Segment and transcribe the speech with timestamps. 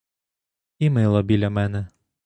[0.79, 1.87] І мила біля мене.